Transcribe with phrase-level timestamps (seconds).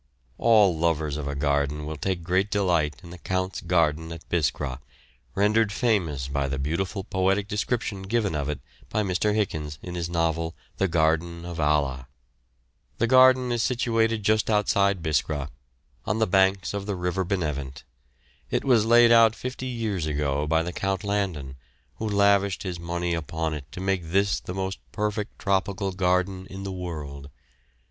[0.39, 4.79] All lovers of a garden will take great delight in the Count's garden at Biskra,
[5.35, 9.35] rendered famous by the beautiful poetic description given of it by Mr.
[9.35, 12.07] Hichens in his novel the Garden of Allah.
[12.97, 15.49] The garden is situated just outside Biskra,
[16.03, 17.83] on the banks of the river Benevent.
[18.49, 21.57] It was laid out fifty years ago by the Count Landon,
[21.97, 26.63] who lavished his money upon it to make this the most perfect tropical garden in
[26.63, 27.29] the world.